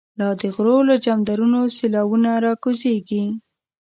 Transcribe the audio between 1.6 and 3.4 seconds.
سیلاوونه ر ا کوزیږی